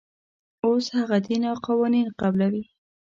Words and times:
اوس 0.65 0.85
هغه 0.97 1.17
دین 1.27 1.41
او 1.51 1.55
قوانین 1.67 2.07
قبلوي. 2.21 2.63